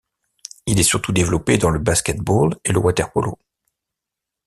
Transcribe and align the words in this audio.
Il 0.65 0.79
est 0.79 0.83
surtout 0.83 1.11
développé 1.11 1.59
dans 1.59 1.69
le 1.69 1.77
basket-ball 1.77 2.55
et 2.65 2.71
le 2.71 2.79
water-polo. 2.79 3.37